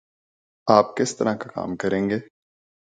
[0.67, 2.19] آپ کس طرح کا کام کریں گے؟